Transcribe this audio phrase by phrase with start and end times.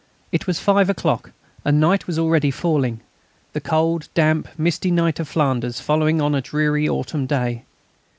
[0.31, 1.31] It was five o'clock,
[1.63, 3.01] and night was already falling,
[3.53, 7.65] the cold, damp, misty night of Flanders following on a dreary autumn day.